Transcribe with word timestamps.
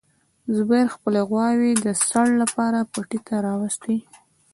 زبیر 0.55 0.87
خپلې 0.95 1.21
غواوې 1.29 1.71
د 1.85 1.87
څړ 2.07 2.27
لپاره 2.41 2.79
پټي 2.93 3.19
ته 3.27 3.35
راوستې. 3.47 3.97